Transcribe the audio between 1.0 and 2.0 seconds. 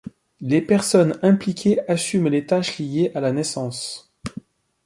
impliquées